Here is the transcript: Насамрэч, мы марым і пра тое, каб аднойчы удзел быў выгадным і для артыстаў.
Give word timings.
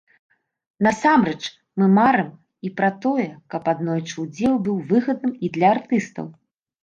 Насамрэч, 0.85 1.41
мы 1.81 1.89
марым 1.97 2.31
і 2.67 2.71
пра 2.79 2.89
тое, 3.03 3.27
каб 3.55 3.69
аднойчы 3.75 4.15
удзел 4.23 4.53
быў 4.69 4.77
выгадным 4.93 5.33
і 5.45 5.55
для 5.59 5.69
артыстаў. 5.77 6.25